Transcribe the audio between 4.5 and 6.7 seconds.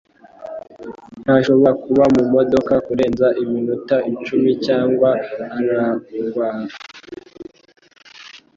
cyangwa ararwara